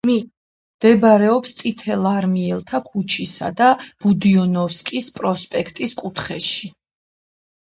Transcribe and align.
მდებარეობს 0.11 1.51
წითელარმიელთა 1.59 2.81
ქუჩისა 2.87 3.51
და 3.61 3.69
ბუდიონოვსკის 4.07 5.11
პროსპექტის 5.19 5.97
კუთხეში. 6.01 6.75